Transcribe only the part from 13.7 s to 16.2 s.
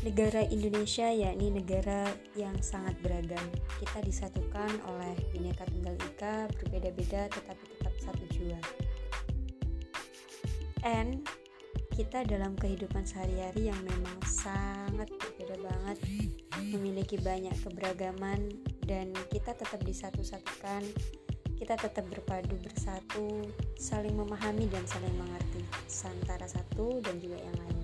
memang sangat berbeda banget,